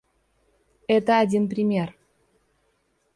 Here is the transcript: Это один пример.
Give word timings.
Это 0.87 1.19
один 1.19 1.47
пример. 1.47 1.95